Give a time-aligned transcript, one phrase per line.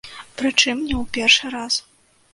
[0.41, 1.73] Прычым не ў першы раз.